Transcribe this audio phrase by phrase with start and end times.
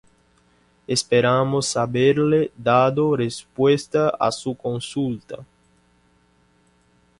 [0.87, 5.45] Esperamos haberle dado respuesta a su consulta.